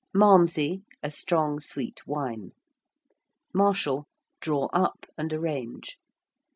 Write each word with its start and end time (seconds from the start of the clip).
~malmsey~: 0.15 0.81
a 1.03 1.11
strong 1.11 1.59
sweet 1.59 2.07
wine. 2.07 2.53
~marshal~: 3.53 4.07
draw 4.41 4.65
up 4.73 5.05
and 5.15 5.31
arrange. 5.31 5.99